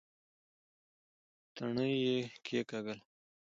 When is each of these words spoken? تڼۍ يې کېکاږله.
تڼۍ 1.55 1.91
يې 2.03 2.17
کېکاږله. 2.45 2.95